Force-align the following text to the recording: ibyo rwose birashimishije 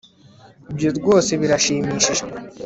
ibyo 0.71 0.89
rwose 0.97 1.31
birashimishije 1.41 2.23